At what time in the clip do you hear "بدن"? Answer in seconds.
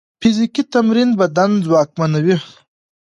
1.19-1.51